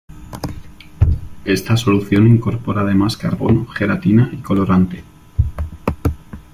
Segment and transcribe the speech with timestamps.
[1.45, 5.03] Esta solución incorpora además carbono, gelatina y colorante.